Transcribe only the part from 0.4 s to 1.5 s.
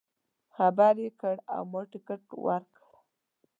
خبر یې کړ